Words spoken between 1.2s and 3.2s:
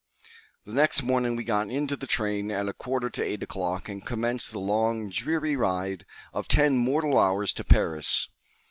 we got into the train at a quarter